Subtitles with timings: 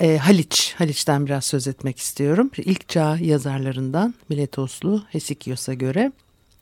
[0.01, 2.51] E, Haliç, Haliç'ten biraz söz etmek istiyorum.
[2.57, 6.13] İlk çağ yazarlarından Miletoslu Hesikios'a göre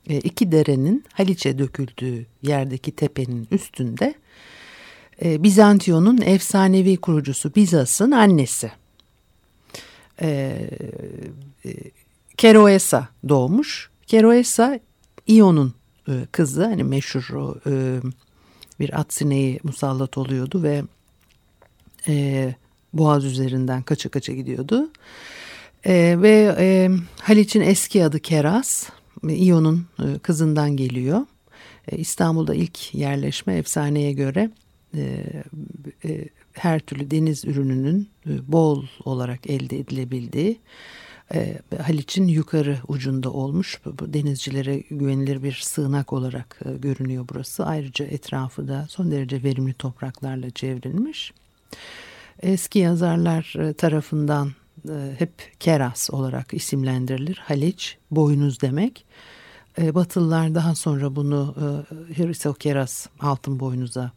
[0.08, 4.14] iki derenin Haliç'e döküldüğü yerdeki tepenin üstünde
[5.24, 8.72] e, Bizantiyon'un efsanevi kurucusu Bizas'ın annesi.
[10.22, 10.60] E,
[12.36, 13.90] Keroesa doğmuş.
[14.06, 14.80] Keroesa
[15.26, 15.74] İon'un
[16.08, 17.28] e, kızı hani meşhur
[18.80, 20.82] bir at sineği musallat oluyordu ve
[22.08, 22.54] e,
[22.92, 24.90] boğaz üzerinden kaça kaça gidiyordu.
[25.86, 28.88] E, ve e, Haliç'in eski adı Keras,
[29.28, 31.26] İyon'un e, kızından geliyor.
[31.88, 34.50] E, İstanbul'da ilk yerleşme efsaneye göre
[34.94, 35.24] e,
[36.04, 40.58] e, her türlü deniz ürününün e, bol olarak elde edilebildiği
[41.34, 43.80] e, Haliç'in yukarı ucunda olmuş.
[43.84, 47.66] Bu, denizcilere güvenilir bir sığınak olarak e, görünüyor burası.
[47.66, 51.32] Ayrıca etrafı da son derece verimli topraklarla çevrilmiş.
[52.42, 54.52] Eski yazarlar e, tarafından
[55.18, 55.30] hep
[55.60, 57.36] Keras olarak isimlendirilir.
[57.44, 59.04] Haliç, boynuz demek.
[59.78, 61.54] Batılılar daha sonra bunu
[62.16, 64.12] Hristokeras altın boynuza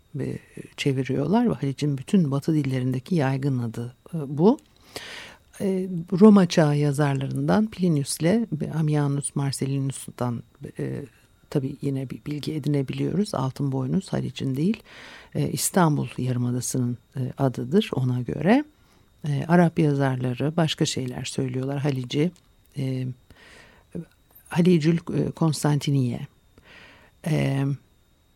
[0.78, 4.60] çeviriyorlar ve Haliç'in bütün batı dillerindeki yaygın adı bu.
[5.62, 5.88] E,
[6.20, 8.48] Roma çağı yazarlarından Plinius ile
[8.80, 10.44] Ammianus Marcellinus'tan
[10.80, 11.06] e,
[11.50, 13.36] tabii yine bir bilgi edinebiliyoruz.
[13.36, 14.84] Altın boynuz Haliç'in değil
[15.36, 18.64] e, İstanbul Yarımadası'nın e, adıdır ona göre.
[19.28, 21.80] E, Arap yazarları başka şeyler söylüyorlar.
[21.80, 22.32] Halici,
[22.78, 23.08] e,
[24.48, 24.98] Halicül
[25.36, 26.28] Konstantiniye,
[27.28, 27.66] e,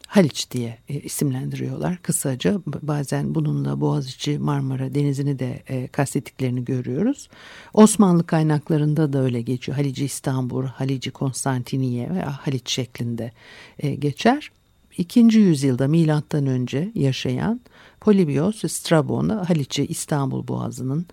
[0.08, 2.62] Haliç diye e, isimlendiriyorlar kısaca.
[2.82, 7.30] Bazen bununla Boğaziçi, Marmara Denizi'ni de e, kastettiklerini görüyoruz.
[7.74, 9.78] Osmanlı kaynaklarında da öyle geçiyor.
[9.78, 13.32] Halici İstanbul, Halici Konstantiniye veya Haliç şeklinde
[13.80, 14.52] e, geçer.
[14.98, 17.62] İkinci yüzyılda milattan önce yaşayan
[18.02, 21.06] Polibios Strabon Haliç'i İstanbul Boğazı'nın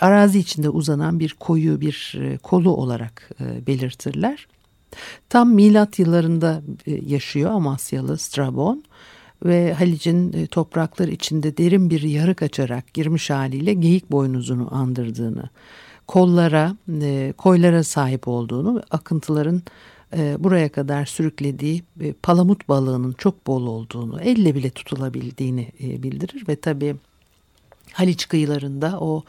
[0.00, 3.30] arazi içinde uzanan bir koyu bir kolu olarak
[3.66, 4.46] belirtirler.
[5.28, 8.84] Tam milat yıllarında e, yaşıyor Amasyalı Strabon
[9.44, 15.48] ve Halic'in e, topraklar içinde derin bir yarık açarak girmiş haliyle geyik boynuzunu andırdığını,
[16.06, 19.62] kollara, e, koylara sahip olduğunu ve akıntıların
[20.38, 21.82] buraya kadar sürüklediği
[22.22, 26.96] palamut balığının çok bol olduğunu, elle bile tutulabildiğini bildirir ve tabii
[27.92, 29.24] Haliç kıyılarında o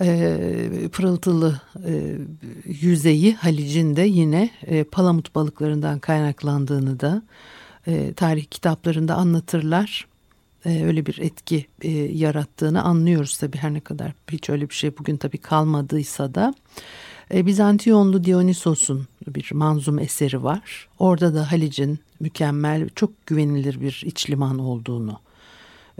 [0.00, 2.18] e, pırıltılı e,
[2.64, 7.22] yüzeyi Halic'in de yine e, palamut balıklarından kaynaklandığını da
[7.86, 10.06] e, tarih kitaplarında anlatırlar.
[10.64, 14.98] E, öyle bir etki e, yarattığını anlıyoruz tabii her ne kadar hiç öyle bir şey
[14.98, 16.54] bugün tabii kalmadıysa da.
[17.34, 20.88] E, Bizantiyonlu Dionysos'un bir manzum eseri var.
[20.98, 25.20] Orada da Halic'in mükemmel, çok güvenilir bir iç liman olduğunu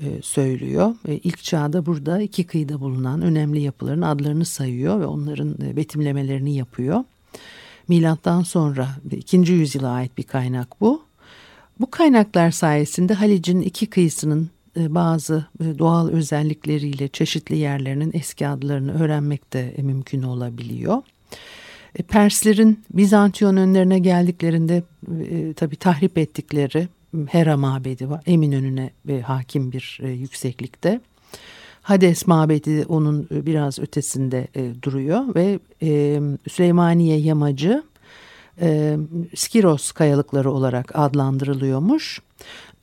[0.03, 0.95] e, söylüyor.
[1.09, 6.57] E, ilk çağda burada iki kıyıda bulunan önemli yapıların adlarını sayıyor ve onların e, betimlemelerini
[6.57, 7.05] yapıyor.
[7.89, 11.03] Milattan sonra ikinci yüzyıla ait bir kaynak bu.
[11.81, 15.47] Bu kaynaklar sayesinde Halic'in iki kıyısının bazı
[15.79, 21.03] doğal özellikleriyle çeşitli yerlerinin eski adlarını öğrenmek de mümkün olabiliyor.
[22.09, 24.83] Perslerin Bizantiyon önlerine geldiklerinde
[25.31, 26.89] e, tabi tahrip ettikleri
[27.31, 28.23] Hera mabedi var.
[28.27, 31.01] Eminönü'ne e, hakim bir e, yükseklikte.
[31.83, 37.83] Hades mabedi onun e, biraz ötesinde e, duruyor ve e, Süleymaniye yamacı
[39.35, 42.21] Skiros kayalıkları olarak adlandırılıyormuş.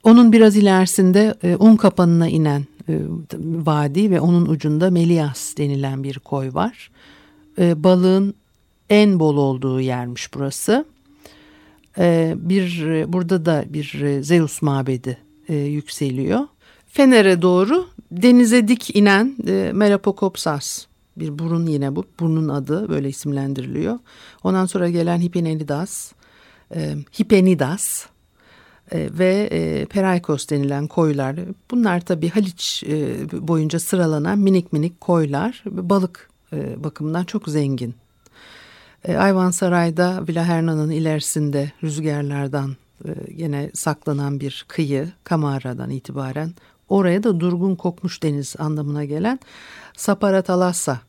[0.04, 3.00] Onun biraz ilerisinde un kapanına inen e,
[3.42, 6.92] vadi ve onun ucunda Melias denilen bir koy var.
[7.58, 8.34] Balığın
[8.90, 10.86] en bol olduğu yermiş burası.
[11.98, 15.18] Ee, bir burada da bir e, Zeus mabedi
[15.48, 16.40] e, yükseliyor.
[16.88, 20.86] Fener'e doğru denize dik inen e, Melapokopsas
[21.18, 22.06] bir burun yine bu.
[22.20, 24.00] Burnun adı böyle isimlendiriliyor.
[24.44, 26.12] Ondan sonra gelen Hipenidas,
[26.76, 28.06] e, Hipenidas
[28.92, 31.36] e, ve e, Peraykos denilen koylar.
[31.72, 35.64] Bunlar tabii Haliç e, boyunca sıralanan minik minik koylar.
[35.66, 37.96] Balık e, bakımından çok zengin.
[39.08, 46.54] E, Ayvansaray'da Villa Hernan'ın ilerisinde rüzgarlardan e, yine saklanan bir kıyı Kamara'dan itibaren
[46.90, 49.40] oraya da durgun kokmuş deniz anlamına gelen
[49.98, 51.00] Saparatalasa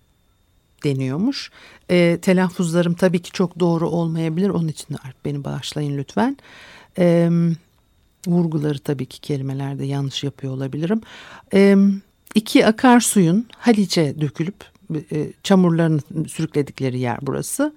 [0.85, 1.51] deniyormuş.
[1.91, 4.49] E, telaffuzlarım tabii ki çok doğru olmayabilir.
[4.49, 6.37] Onun için beni bağışlayın lütfen.
[6.99, 7.31] E,
[8.27, 11.01] vurguları tabii ki kelimelerde yanlış yapıyor olabilirim.
[11.55, 11.77] E,
[12.35, 17.75] iki akarsuyun Halice dökülüp e, çamurlarını sürükledikleri yer burası.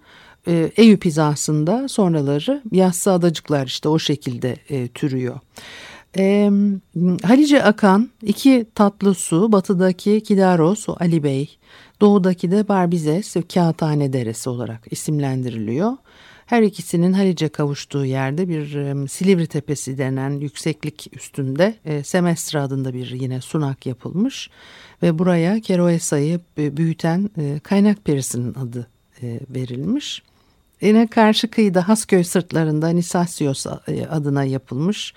[0.48, 5.40] E, Eyüp hizasında sonraları yassı adacıklar işte o şekilde e, türüyor.
[6.18, 6.52] E,
[7.24, 11.58] Halice akan iki tatlı su batıdaki Kidaros, Ali Bey,
[12.02, 15.94] doğudaki de Barbizes Kağıthane Deresi olarak isimlendiriliyor.
[16.46, 18.68] Her ikisinin Halice kavuştuğu yerde bir
[19.08, 24.50] Silivri Tepesi denen yükseklik üstünde e, Semestre adında bir yine sunak yapılmış
[25.04, 28.88] ve buraya Keroesa'yı büyüten e, kaynak perisinin adı
[29.22, 30.24] e, verilmiş.
[30.82, 35.14] Yine karşı kıyıda Hasköy sırtlarında Nisasios e, adına yapılmış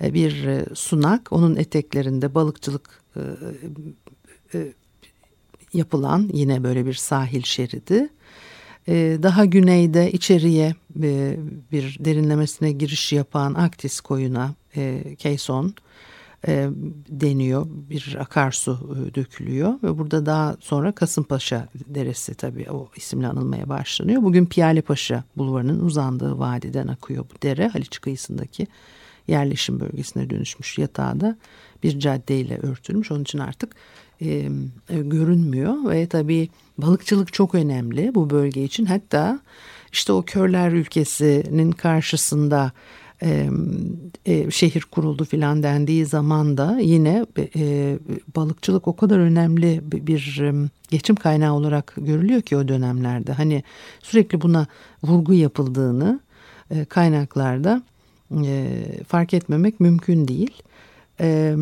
[0.00, 1.32] bir e, sunak.
[1.32, 3.20] Onun eteklerinde balıkçılık e,
[4.54, 4.72] e,
[5.72, 8.08] yapılan yine böyle bir sahil şeridi.
[8.88, 11.36] E, daha güneyde içeriye e,
[11.72, 15.74] bir derinlemesine giriş yapan Aktis koyuna e, Keyson
[16.48, 16.68] e,
[17.08, 17.66] deniyor.
[17.70, 24.22] Bir akarsu e, dökülüyor ve burada daha sonra Kasımpaşa Deresi tabii o isimle anılmaya başlanıyor.
[24.22, 28.66] Bugün Piyalepaşa bulvarının uzandığı vadiden akıyor bu dere Haliç kıyısındaki
[29.28, 31.36] yerleşim bölgesine dönüşmüş yatağı da
[31.82, 33.10] bir caddeyle örtülmüş.
[33.10, 33.74] Onun için artık
[34.20, 34.48] e,
[34.88, 38.84] görünmüyor ve tabii balıkçılık çok önemli bu bölge için.
[38.84, 39.40] Hatta
[39.92, 42.72] işte o körler ülkesinin karşısında
[43.22, 43.48] e,
[44.26, 47.26] e, şehir kuruldu filan dendiği zaman da yine
[47.56, 47.98] e,
[48.36, 50.42] balıkçılık o kadar önemli bir, bir
[50.90, 53.32] geçim kaynağı olarak görülüyor ki o dönemlerde.
[53.32, 53.62] Hani
[54.02, 54.66] sürekli buna
[55.02, 56.20] vurgu yapıldığını
[56.70, 57.82] e, kaynaklarda
[58.32, 60.62] e, fark etmemek mümkün değil.
[61.20, 61.56] E,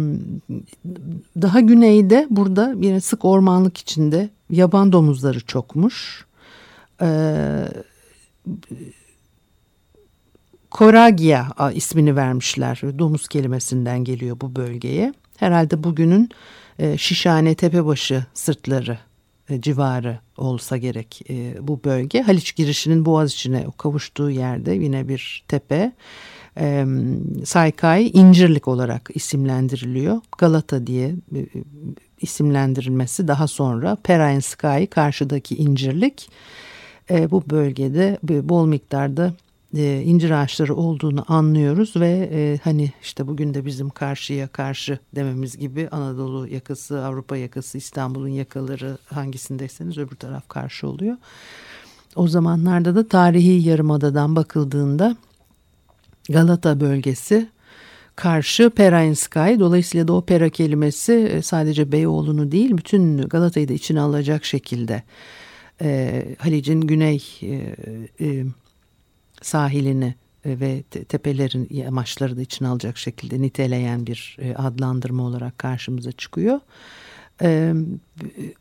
[1.43, 6.27] daha güneyde burada yine sık ormanlık içinde yaban domuzları çokmuş.
[7.03, 7.09] E,
[10.71, 12.81] Koragia ismini vermişler.
[12.99, 15.15] Domuz kelimesinden geliyor bu bölgeye.
[15.37, 16.29] Herhalde bugünün
[16.79, 18.99] e, Şişhane Tepebaşı sırtları
[19.61, 22.23] civarı olsa gerek e, bu bölge.
[22.23, 25.93] Haliç girişinin boğaz içine kavuştuğu yerde yine bir tepe.
[26.59, 26.87] E,
[27.45, 30.21] Saykay İncirlik olarak isimlendiriliyor.
[30.39, 31.47] Galata diye e,
[32.21, 36.29] isimlendirilmesi daha sonra Perainskay karşıdaki İncirlik.
[37.11, 39.35] E, bu bölgede bol miktarda
[39.77, 45.57] e, incir ağaçları olduğunu anlıyoruz ve e, hani işte bugün de bizim karşıya karşı dememiz
[45.57, 51.17] gibi Anadolu yakası, Avrupa yakası, İstanbul'un yakaları hangisindeyseniz öbür taraf karşı oluyor.
[52.17, 55.17] O zamanlarda da tarihi yarımadadan bakıldığında
[56.29, 57.49] Galata bölgesi
[58.17, 59.61] karşı Perainskay.
[59.61, 65.03] Dolayısıyla da o Pera kelimesi e, sadece Beyoğlu'nu değil bütün Galata'yı da içine alacak şekilde
[65.81, 67.77] e, Halic'in güney e,
[68.21, 68.45] e,
[69.47, 76.13] sahilini e, ve tepelerin yamaçları da içine alacak şekilde niteleyen bir e, adlandırma olarak karşımıza
[76.13, 76.61] çıkıyor.
[77.43, 77.75] E,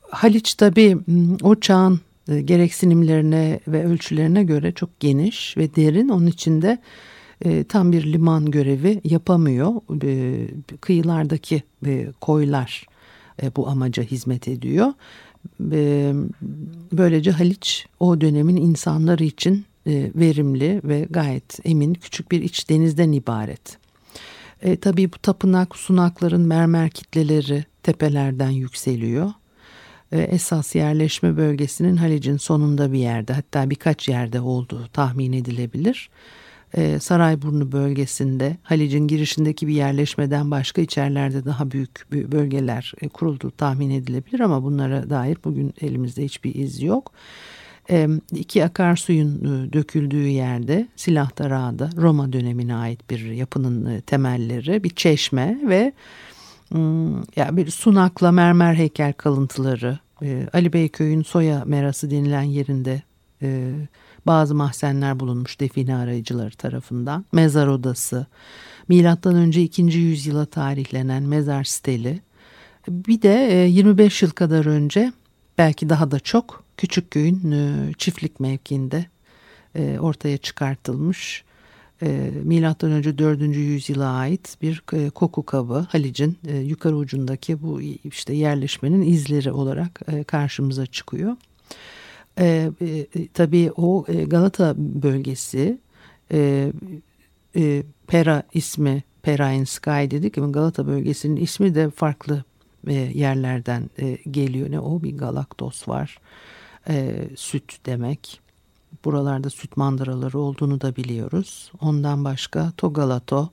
[0.10, 0.98] Haliç tabii
[1.42, 6.10] o çağın gereksinimlerine ve ölçülerine göre çok geniş ve derin.
[6.10, 6.78] Onun içinde
[7.70, 9.74] tam bir liman görevi yapamıyor.
[10.82, 11.64] Kıyılardaki
[12.22, 12.86] koylar
[13.56, 14.94] bu amaca hizmet ediyor.
[16.92, 23.12] Böylece Haliç o dönemin insanları için e, verimli ve gayet emin küçük bir iç denizden
[23.12, 23.78] ibaret.
[24.62, 29.32] E, tabii bu tapınak sunakların mermer kitleleri tepelerden yükseliyor.
[30.12, 36.10] E, esas yerleşme bölgesinin Halic'in sonunda bir yerde hatta birkaç yerde olduğu tahmin edilebilir.
[36.74, 43.90] E, Sarayburnu bölgesinde Halic'in girişindeki bir yerleşmeden başka içerlerde daha büyük bölgeler e, kurulduğu tahmin
[43.90, 47.12] edilebilir ama bunlara dair bugün elimizde hiçbir iz yok
[48.32, 54.90] iki akarsuyun e, döküldüğü yerde Silah Darağı'da Roma dönemine ait bir yapının e, temelleri bir
[54.90, 55.94] çeşme ve
[57.36, 60.00] ya bir sunakla mermer heykel kalıntıları.
[60.22, 63.02] E, Ali Beyköy'ün Soya Merası denilen yerinde
[64.26, 67.26] bazı mahzenler bulunmuş define arayıcıları tarafından.
[67.32, 68.26] Mezar odası.
[68.88, 69.82] Milattan önce 2.
[69.82, 72.22] yüzyıla tarihlenen mezar steli.
[72.88, 75.14] Bir de 25 yıl kadar önce
[75.58, 79.06] belki daha da çok Küçükköy'ün e, çiftlik mevkiinde
[79.76, 81.44] e, ortaya çıkartılmış
[82.04, 83.42] e, milattan önce 4.
[83.42, 90.00] yüzyıla ait bir e, koku kabı Halic'in e, yukarı ucundaki bu işte yerleşmenin izleri olarak
[90.28, 91.36] karşımıza çıkıyor.
[93.34, 95.78] Tabii o Galata bölgesi
[98.08, 102.44] Pera ismi Pera in Sky dedik ama Galata bölgesinin ismi de farklı
[103.14, 103.90] yerlerden
[104.32, 104.72] geliyor.
[104.72, 106.18] Ne o bir galaktos var.
[106.90, 108.40] E, süt demek.
[109.06, 111.72] Buralarda süt mandıraları olduğunu da biliyoruz.
[111.82, 113.50] Ondan başka Togalato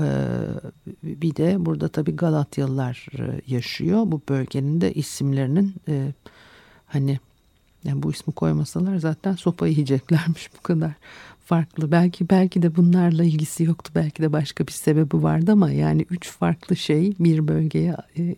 [0.00, 0.04] e,
[1.02, 4.02] bir de burada tabii Galatyalılar e, yaşıyor.
[4.06, 6.12] Bu bölgenin de isimlerinin e,
[6.86, 7.18] hani
[7.84, 10.92] yani bu ismi koymasalar zaten sopa yiyeceklermiş bu kadar
[11.44, 11.92] farklı.
[11.92, 13.92] Belki belki de bunlarla ilgisi yoktu.
[13.94, 18.36] Belki de başka bir sebebi vardı ama yani üç farklı şey bir bölgeye e, e,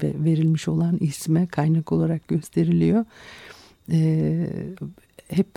[0.00, 3.04] verilmiş olan isme kaynak olarak gösteriliyor.
[3.92, 4.50] E,
[5.28, 5.48] hep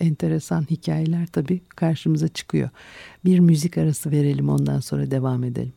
[0.00, 2.70] enteresan hikayeler tabii karşımıza çıkıyor.
[3.24, 5.72] Bir müzik arası verelim ondan sonra devam edelim.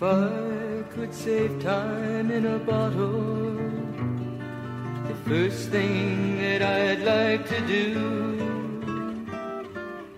[0.00, 3.52] If I could save time in a bottle,
[5.08, 7.84] the first thing that I'd like to do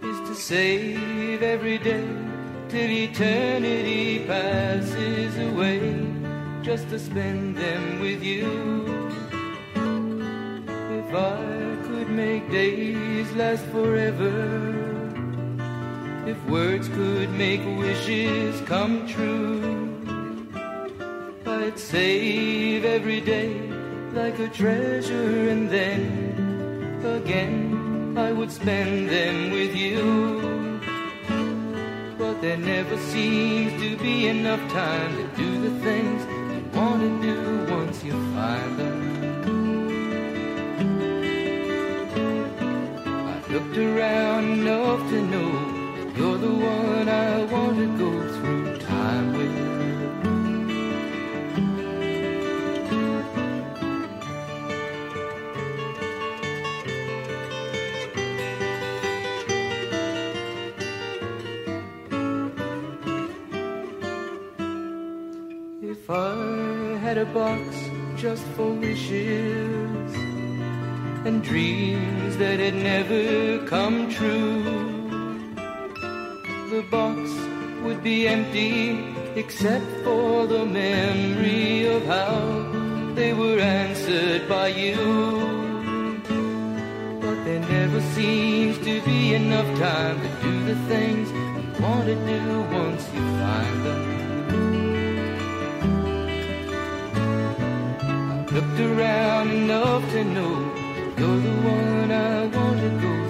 [0.02, 2.06] is to save every day
[2.68, 5.80] till eternity passes away,
[6.60, 8.84] just to spend them with you.
[11.00, 14.89] If I could make days last forever
[16.30, 19.98] if words could make wishes come true,
[21.44, 23.50] I'd save every day
[24.12, 30.80] like a treasure, and then again I would spend them with you.
[32.16, 36.18] But there never seems to be enough time to do the things
[36.54, 37.38] you want to do
[37.74, 38.98] once you find them.
[43.32, 45.79] I've looked around enough to know
[46.16, 49.70] you're the one I want to go through time with.
[65.82, 67.62] If I had a box
[68.16, 70.14] just for wishes
[71.24, 74.89] and dreams that had never come true
[76.90, 77.30] box
[77.82, 82.34] would be empty except for the memory of how
[83.14, 84.96] they were answered by you.
[87.20, 92.14] But there never seems to be enough time to do the things you want to
[92.14, 92.42] do
[92.82, 94.02] once you find them.
[98.32, 100.54] I've looked around enough to know
[101.18, 103.29] you're the one I want to go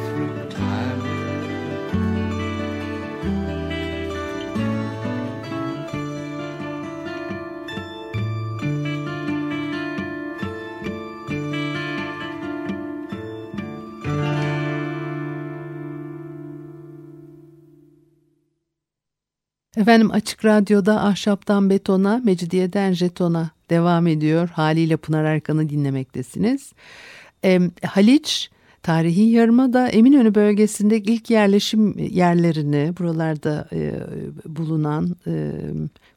[19.80, 24.48] Efendim Açık Radyo'da Ahşaptan Betona, Mecidiyeden Jeton'a devam ediyor.
[24.48, 26.72] Haliyle Pınar Erkan'ı dinlemektesiniz.
[27.44, 28.50] E, Haliç
[28.82, 33.92] tarihi yarımada Eminönü bölgesinde ilk yerleşim yerlerini buralarda e,
[34.46, 35.52] bulunan e,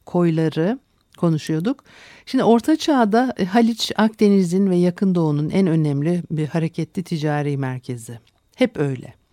[0.06, 0.78] koyları
[1.16, 1.84] konuşuyorduk.
[2.26, 8.18] Şimdi Orta Çağ'da e, Haliç Akdeniz'in ve Yakın Doğu'nun en önemli bir hareketli ticari merkezi.
[8.56, 9.23] Hep öyle.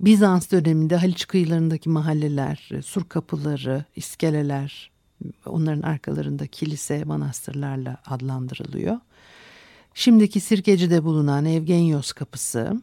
[0.00, 4.90] Bizans döneminde Haliç kıyılarındaki mahalleler, sur kapıları, iskeleler,
[5.46, 8.98] onların arkalarında kilise, manastırlarla adlandırılıyor.
[9.94, 12.82] Şimdiki Sirkeci'de bulunan Evgenios kapısı,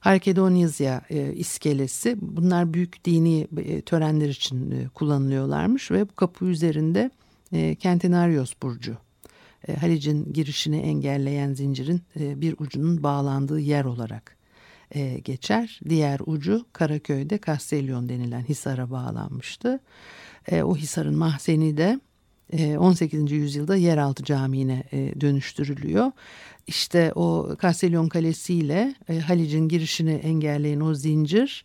[0.00, 7.10] Harkedonyazya e, iskelesi bunlar büyük dini e, törenler için e, kullanılıyorlarmış ve bu kapı üzerinde
[7.52, 8.96] e, Kentinarios burcu
[9.68, 14.35] e, Halic'in girişini engelleyen zincirin bir ucunun bağlandığı yer olarak
[14.94, 15.80] e, geçer.
[15.88, 19.80] Diğer ucu Karaköy'de Castellion denilen Hisar'a bağlanmıştı.
[20.48, 22.00] E, o Hisar'ın mahzeni de
[22.52, 23.32] 18.
[23.32, 26.12] E, yüzyılda yeraltı camiine e, dönüştürülüyor.
[26.66, 31.64] İşte o Castellion Kalesi ile e, Halic'in girişini engelleyen o zincir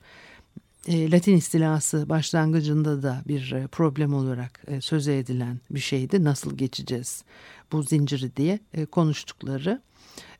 [0.89, 6.23] Latin istilası başlangıcında da bir problem olarak söze edilen bir şeydi.
[6.23, 7.23] Nasıl geçeceğiz
[7.71, 8.59] bu zinciri diye
[8.91, 9.81] konuştukları.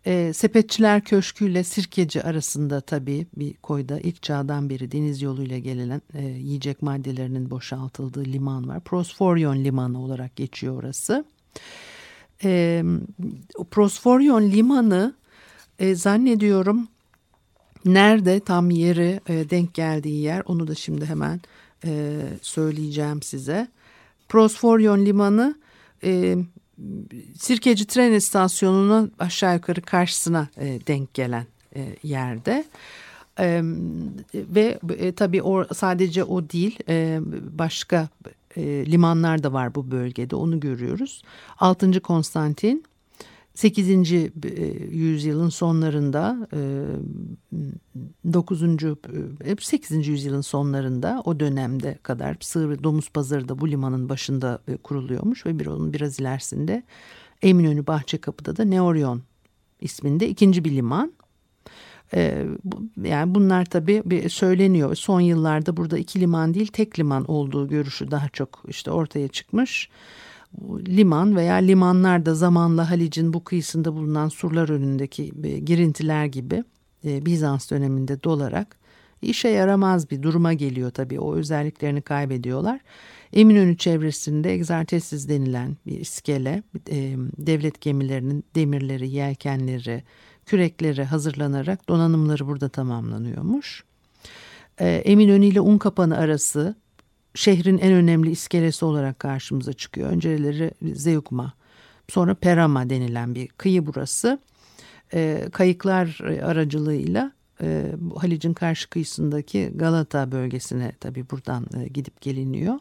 [0.05, 6.01] E, Sepetçiler Köşkü ile Sirkeci arasında tabii bir koyda ilk çağdan beri deniz yoluyla gelen
[6.13, 8.79] e, yiyecek maddelerinin boşaltıldığı liman var.
[8.79, 11.25] Prosforyon Limanı olarak geçiyor orası.
[12.43, 12.83] E,
[13.71, 15.15] Prosforyon Limanı
[15.79, 16.87] e, zannediyorum
[17.85, 21.41] nerede tam yeri e, denk geldiği yer onu da şimdi hemen
[21.85, 23.67] e, söyleyeceğim size.
[24.29, 25.55] Prosforyon Limanı
[26.03, 26.37] e,
[27.39, 32.63] Sirkeci tren istasyonuna aşağı yukarı karşısına e, denk gelen e, yerde.
[33.39, 33.61] E,
[34.33, 37.19] ve e, tabii o, sadece o değil e,
[37.57, 38.09] başka
[38.57, 38.61] e,
[38.91, 41.21] limanlar da var bu bölgede onu görüyoruz.
[41.57, 42.01] 6.
[42.01, 42.83] Konstantin
[43.61, 44.13] 8.
[44.13, 44.31] E,
[44.91, 46.47] yüzyılın sonlarında
[48.33, 48.63] 9.
[49.43, 49.91] E, 8.
[49.91, 55.59] E, yüzyılın sonlarında o dönemde kadar sığır domuz pazarı da bu limanın başında kuruluyormuş ve
[55.59, 56.83] bir onun biraz ilerisinde
[57.41, 59.21] Eminönü Bahçekapı'da da Neorion
[59.81, 61.13] isminde ikinci bir liman.
[63.03, 64.95] Yani bunlar tabii söyleniyor.
[64.95, 69.89] Son yıllarda burada iki liman değil tek liman olduğu görüşü daha çok işte ortaya çıkmış
[70.87, 76.63] liman veya limanlar da zamanla Halic'in bu kıyısında bulunan surlar önündeki e, girintiler gibi
[77.05, 78.81] e, Bizans döneminde dolarak
[79.21, 81.19] işe yaramaz bir duruma geliyor tabii.
[81.19, 82.79] O özelliklerini kaybediyorlar.
[83.33, 90.03] Eminönü çevresinde egzertesiz denilen bir iskele, e, devlet gemilerinin demirleri, yelkenleri,
[90.45, 93.83] kürekleri hazırlanarak donanımları burada tamamlanıyormuş.
[94.79, 96.75] Eminönü ile Unkapanı arası
[97.35, 100.09] şehrin en önemli iskelesi olarak karşımıza çıkıyor.
[100.09, 101.53] Önceleri Zeugma,
[102.09, 104.39] sonra Perama denilen bir kıyı burası.
[105.13, 112.79] E, kayıklar aracılığıyla e, Halic'in karşı kıyısındaki Galata bölgesine tabii buradan e, gidip geliniyor.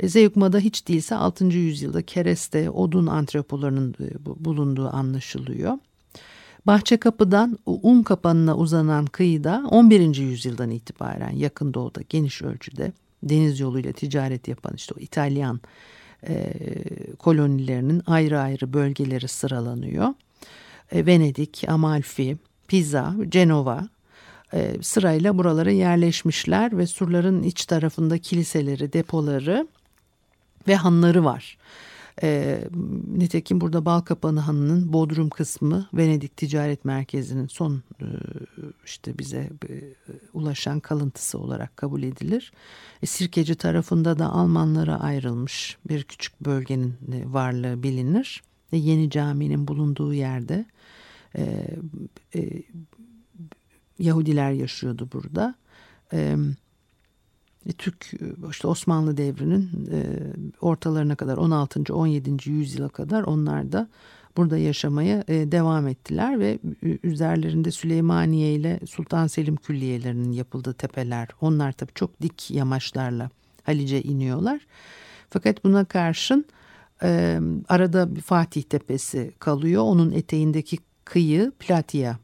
[0.00, 1.44] E, Zeugma'da hiç değilse 6.
[1.44, 5.78] yüzyılda kereste, odun antrepolarının e, bulunduğu anlaşılıyor.
[6.66, 10.16] Bahçekapı'dan Un kapanına uzanan kıyıda 11.
[10.16, 15.60] yüzyıldan itibaren yakın doğuda geniş ölçüde deniz yoluyla ticaret yapan işte o İtalyan
[16.28, 16.52] e,
[17.18, 20.08] kolonilerinin ayrı ayrı bölgeleri sıralanıyor.
[20.92, 22.36] E, Venedik, Amalfi,
[22.68, 23.88] Pisa, Cenova
[24.54, 29.68] e, sırayla buralara yerleşmişler ve surların iç tarafında kiliseleri, depoları
[30.68, 31.58] ve hanları var.
[32.22, 32.60] E,
[33.16, 38.06] nitekim burada Balkapanı Hanı'nın Bodrum kısmı Venedik Ticaret Merkezi'nin son e,
[38.84, 39.94] işte bize e,
[40.32, 42.52] ulaşan kalıntısı olarak kabul edilir.
[43.02, 48.42] E, Sirkeci tarafında da Almanlara ayrılmış bir küçük bölgenin e, varlığı bilinir.
[48.72, 50.64] E, Yeni caminin bulunduğu yerde
[51.36, 51.66] e,
[52.34, 52.62] e,
[53.98, 55.54] Yahudiler yaşıyordu burada.
[56.12, 56.38] Evet
[57.78, 59.98] Türk e, işte Osmanlı devrinin e,
[60.60, 61.94] ortalarına kadar 16.
[61.94, 62.50] 17.
[62.50, 63.88] yüzyıla kadar onlar da
[64.36, 66.58] burada yaşamaya devam ettiler ve
[67.02, 73.30] üzerlerinde Süleymaniye ile Sultan Selim külliyelerinin yapıldığı tepeler onlar tabii çok dik yamaçlarla
[73.62, 74.60] Halice iniyorlar.
[75.30, 76.44] Fakat buna karşın
[77.68, 79.82] arada Fatih Tepesi kalıyor.
[79.82, 82.16] Onun eteğindeki kıyı Platia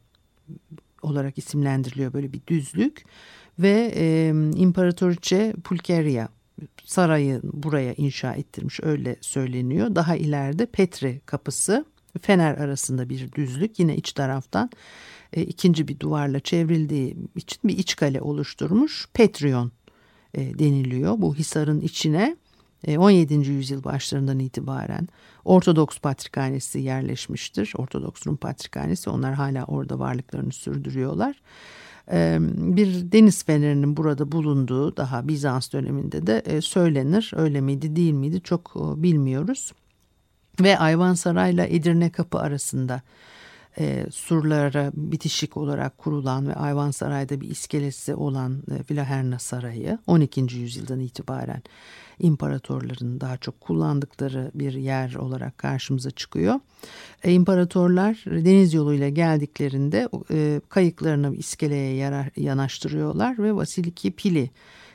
[1.02, 3.04] olarak isimlendiriliyor böyle bir düzlük
[3.58, 6.28] ve e, İmparatoriçe Pulkeria
[6.84, 9.94] sarayı buraya inşa ettirmiş öyle söyleniyor.
[9.94, 11.84] Daha ileride Petri kapısı
[12.22, 14.70] Fener arasında bir düzlük yine iç taraftan
[15.32, 19.08] e, ikinci bir duvarla çevrildiği için bir iç kale oluşturmuş.
[19.12, 19.72] Petrion
[20.34, 22.36] e, deniliyor bu hisarın içine.
[22.96, 23.34] 17.
[23.34, 25.08] E, yüzyıl başlarından itibaren
[25.44, 27.72] Ortodoks Patrikhanesi yerleşmiştir.
[27.76, 31.36] Ortodoks Rum Patrikhanesi onlar hala orada varlıklarını sürdürüyorlar
[32.76, 37.32] bir deniz fenerinin burada bulunduğu daha Bizans döneminde de söylenir.
[37.36, 39.72] Öyle miydi değil miydi çok bilmiyoruz.
[40.60, 43.02] Ve Ayvansaray ile Edirne Kapı arasında
[43.78, 50.40] e, surlara bitişik olarak kurulan ve Ayvansaray'da bir iskelesi olan e, Vilaherna Sarayı 12.
[50.40, 51.62] yüzyıldan itibaren
[52.18, 56.60] imparatorların daha çok kullandıkları bir yer olarak karşımıza çıkıyor.
[57.24, 64.50] E, imparatorlar deniz yoluyla geldiklerinde e, kayıklarını iskeleye yarar, yanaştırıyorlar ve Vasiliki Pili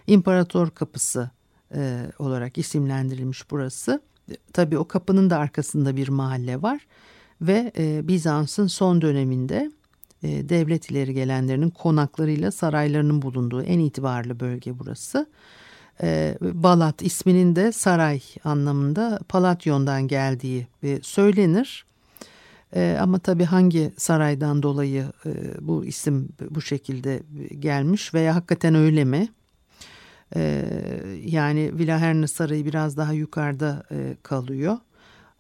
[0.08, 1.30] İmparator Kapısı
[1.76, 4.02] e, olarak isimlendirilmiş burası.
[4.32, 6.88] E, tabii o kapının da arkasında bir mahalle var
[7.42, 9.72] ve e, Bizans'ın son döneminde
[10.24, 15.26] e, devlet ileri gelenlerinin konaklarıyla saraylarının bulunduğu en itibarlı bölge burası.
[16.04, 20.68] E, Balat isminin de saray anlamında Palatyon'dan geldiği
[21.02, 21.86] söylenir.
[23.00, 25.06] Ama tabii hangi saraydan dolayı
[25.62, 27.24] bu isim bu şekilde
[27.60, 29.30] gelmiş veya hakikaten öyle mi?
[30.36, 30.66] E,
[31.26, 33.84] yani Vilaherne Sarayı biraz daha yukarıda
[34.24, 34.78] kalıyor.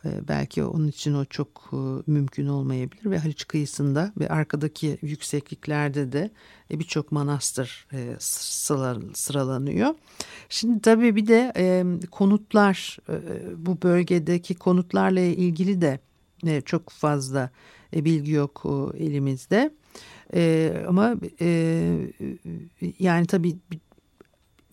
[0.05, 1.77] E, belki onun için o çok e,
[2.11, 6.31] mümkün olmayabilir ve Haliç kıyısında ve arkadaki yüksekliklerde de
[6.71, 9.95] e, birçok manastır e, sıra, sıralanıyor.
[10.49, 11.53] Şimdi tabii bir de
[12.11, 12.97] konutlar
[13.55, 15.99] bu bölgedeki konutlarla ilgili de
[16.65, 17.49] çok fazla
[17.93, 18.63] bilgi yok
[18.97, 19.71] elimizde.
[20.87, 21.15] Ama
[22.99, 23.57] yani tabii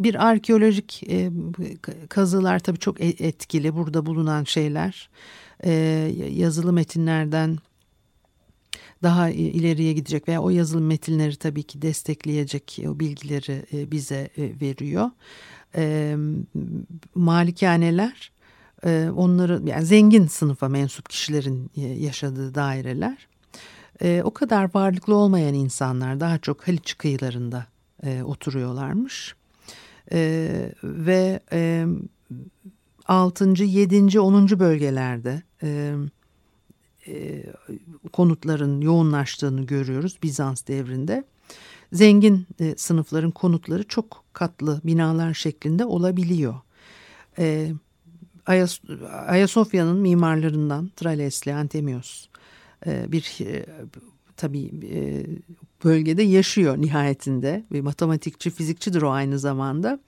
[0.01, 1.31] bir arkeolojik e,
[2.09, 5.11] kazılar tabii çok e, etkili burada bulunan şeyler
[5.65, 5.73] e,
[6.31, 7.59] yazılı metinlerden
[9.03, 14.61] daha ileriye gidecek veya o yazılı metinleri tabii ki destekleyecek o bilgileri e, bize e,
[14.61, 15.11] veriyor.
[15.77, 16.17] E,
[17.15, 18.33] malikaneler
[19.17, 23.29] onları yani zengin sınıfa mensup kişilerin yaşadığı daireler.
[24.25, 27.67] O kadar varlıklı olmayan insanlar daha çok Haliç kıyılarında
[28.25, 29.35] oturuyorlarmış.
[30.13, 31.87] E, ve e,
[33.07, 33.65] 6.
[33.65, 34.21] 7.
[34.21, 34.49] 10.
[34.61, 35.95] bölgelerde e,
[37.09, 37.45] e,
[38.13, 41.25] konutların yoğunlaştığını görüyoruz Bizans devrinde.
[41.93, 46.55] Zengin e, sınıfların konutları çok katlı binalar şeklinde olabiliyor.
[47.39, 47.73] E,
[48.47, 48.81] Ayas
[49.27, 52.29] Ayasofya'nın mimarlarından Trales'le Antemios
[52.87, 53.67] e, bir e,
[54.39, 55.27] tabii e,
[55.85, 57.65] bölgede yaşıyor nihayetinde.
[57.73, 59.99] Bir matematikçi, fizikçidir o aynı zamanda.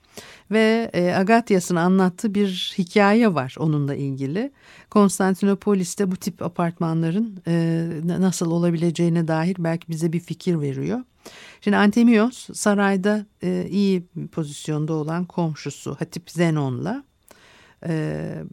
[0.51, 4.51] Ve e, Agatyas'ın anlattığı bir hikaye var onunla ilgili.
[4.89, 10.99] Konstantinopolis'te bu tip apartmanların e, nasıl olabileceğine dair belki bize bir fikir veriyor.
[11.61, 17.03] Şimdi Antemios sarayda e, iyi pozisyonda olan komşusu Hatip Zenon'la
[17.87, 18.43] e,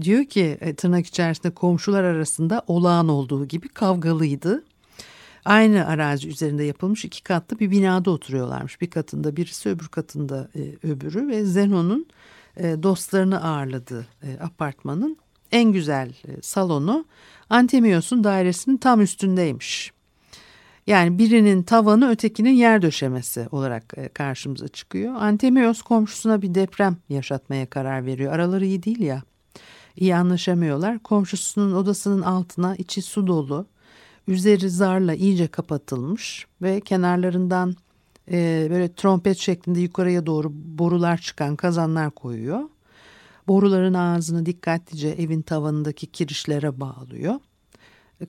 [0.00, 4.64] diyor ki e, tırnak içerisinde komşular arasında olağan olduğu gibi kavgalıydı.
[5.44, 8.80] Aynı arazi üzerinde yapılmış iki katlı bir binada oturuyorlarmış.
[8.80, 12.06] Bir katında birisi öbür katında e, öbürü ve Zenon'un
[12.56, 15.16] e, dostlarını ağırladığı e, apartmanın
[15.52, 17.04] en güzel e, salonu
[17.50, 19.92] Antemios'un dairesinin tam üstündeymiş.
[20.86, 25.14] Yani birinin tavanı ötekinin yer döşemesi olarak e, karşımıza çıkıyor.
[25.14, 28.32] Antemios komşusuna bir deprem yaşatmaya karar veriyor.
[28.32, 29.22] Araları iyi değil ya.
[29.96, 30.98] İyi anlaşamıyorlar.
[30.98, 33.66] Komşusunun odasının altına içi su dolu
[34.28, 37.74] Üzeri zarla iyice kapatılmış ve kenarlarından
[38.30, 42.60] e, böyle trompet şeklinde yukarıya doğru borular çıkan kazanlar koyuyor.
[43.48, 47.34] Boruların ağzını dikkatlice evin tavanındaki kirişlere bağlıyor.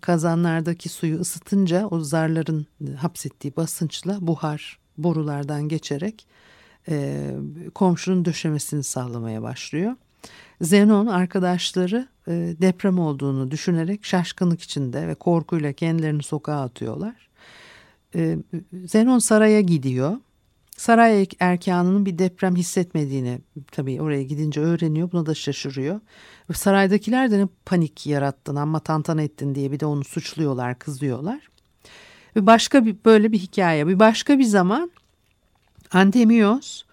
[0.01, 2.65] Kazanlardaki suyu ısıtınca o zarların
[2.97, 6.27] hapsettiği basınçla buhar borulardan geçerek
[6.89, 7.29] e,
[7.75, 9.95] komşunun döşemesini sağlamaya başlıyor.
[10.61, 12.31] Zenon arkadaşları e,
[12.61, 17.29] deprem olduğunu düşünerek şaşkınlık içinde ve korkuyla kendilerini sokağa atıyorlar.
[18.15, 18.37] E,
[18.85, 20.17] Zenon saraya gidiyor.
[20.77, 23.39] Saray erkanının bir deprem hissetmediğini
[23.71, 25.11] tabii oraya gidince öğreniyor.
[25.11, 25.99] Buna da şaşırıyor.
[26.53, 31.49] Saraydakiler de ne panik yarattın ama tantana ettin diye bir de onu suçluyorlar, kızıyorlar.
[32.35, 33.87] Ve başka bir böyle bir hikaye.
[33.87, 34.91] Bir başka bir zaman
[35.91, 36.83] Antemios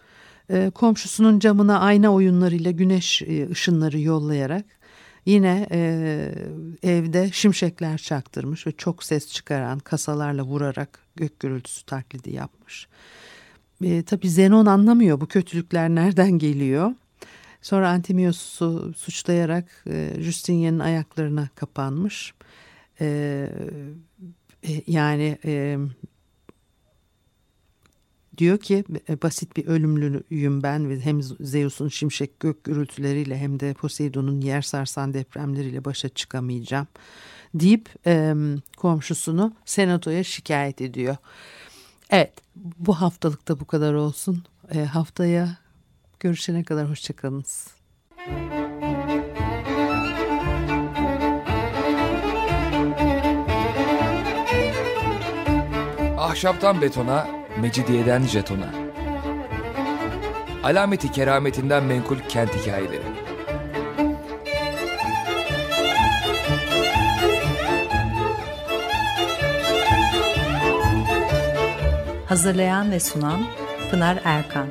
[0.50, 4.64] e, komşusunun camına ayna oyunlarıyla güneş e, ışınları yollayarak
[5.26, 5.80] yine e,
[6.82, 12.88] evde şimşekler çaktırmış ve çok ses çıkaran kasalarla vurarak gök gürültüsü taklidi yapmış.
[13.84, 16.94] E, tabii Zenon anlamıyor bu kötülükler nereden geliyor.
[17.62, 22.34] Sonra Antimios'u suçlayarak e, Justinian'ın ayaklarına kapanmış.
[23.00, 23.48] E,
[24.86, 25.78] yani e,
[28.40, 33.74] diyor ki e, basit bir ölümlüyüm ben ve hem Zeus'un şimşek gök gürültüleriyle hem de
[33.74, 36.86] Poseidon'un yer sarsan depremleriyle başa çıkamayacağım
[37.54, 38.34] deyip e,
[38.76, 41.16] komşusunu senatoya şikayet ediyor.
[42.10, 44.44] Evet bu haftalıkta bu kadar olsun.
[44.74, 45.58] E, haftaya
[46.20, 47.68] görüşene kadar hoşçakalınız.
[56.18, 58.70] Ahşaptan betona, Mecidiyeden jetona.
[60.62, 63.02] Alameti kerametinden menkul kent hikayeleri.
[72.26, 73.40] Hazırlayan ve sunan
[73.90, 74.66] Pınar Erkan.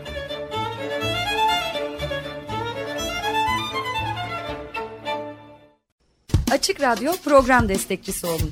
[6.51, 8.51] Açık Radyo program destekçisi olun